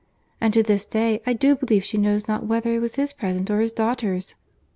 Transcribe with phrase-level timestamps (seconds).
[0.41, 3.51] '—And to this day, I do believe, she knows not whether it was his present
[3.51, 4.33] or his daughter's."